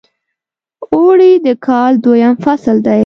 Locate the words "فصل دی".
2.43-2.99